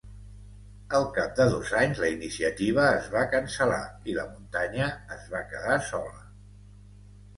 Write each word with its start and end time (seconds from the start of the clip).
Al 0.99 1.03
cap 1.17 1.35
de 1.39 1.45
dos 1.55 1.73
anys 1.81 2.01
la 2.05 2.09
iniciativa 2.15 2.87
es 2.95 3.11
va 3.17 3.23
cancel·lar 3.35 3.83
i 4.15 4.19
la 4.21 4.27
muntanya 4.33 4.89
es 5.17 5.29
va 5.35 5.47
quedar 5.53 5.81
sola. 5.93 6.23